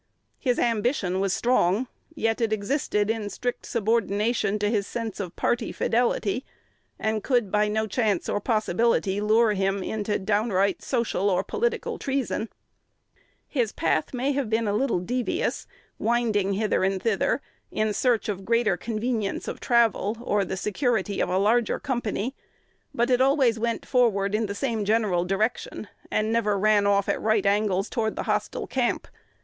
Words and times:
His 0.39 0.57
ambition 0.57 1.19
was 1.19 1.31
strong; 1.31 1.87
yet 2.15 2.41
it 2.41 2.51
existed 2.51 3.11
in 3.11 3.29
strict 3.29 3.67
subordination 3.67 4.57
to 4.57 4.67
his 4.67 4.87
sense 4.87 5.19
of 5.19 5.35
party 5.35 5.71
fidelity, 5.71 6.43
and 6.97 7.23
could 7.23 7.51
by 7.51 7.67
no 7.67 7.85
chance 7.85 8.27
or 8.27 8.39
possibility 8.41 9.21
lure 9.21 9.53
him 9.53 9.83
into 9.83 10.17
downright 10.17 10.81
social 10.81 11.29
or 11.29 11.43
political 11.43 11.99
treasons. 11.99 12.47
His 13.47 13.71
path 13.73 14.11
may 14.11 14.31
have 14.31 14.49
been 14.49 14.67
a 14.67 14.73
little 14.73 14.97
devious, 14.97 15.67
winding 15.99 16.53
hither 16.53 16.83
and 16.83 16.99
thither, 16.99 17.39
in 17.69 17.93
search 17.93 18.27
of 18.27 18.43
greater 18.43 18.77
convenience 18.77 19.47
of 19.47 19.59
travel, 19.59 20.17
or 20.23 20.43
the 20.43 20.57
security 20.57 21.19
of 21.21 21.29
a 21.29 21.37
larger 21.37 21.79
company; 21.79 22.33
but 22.91 23.11
it 23.11 23.21
always 23.21 23.59
went 23.59 23.85
forward 23.85 24.33
in 24.33 24.47
the 24.47 24.55
same 24.55 24.83
general 24.83 25.25
direction, 25.25 25.87
and 26.09 26.31
never 26.33 26.57
ran 26.57 26.87
off 26.87 27.07
at 27.07 27.21
right 27.21 27.45
angles 27.45 27.87
toward 27.87 28.17
a 28.17 28.23
hostile 28.23 28.65
camp. 28.65 29.07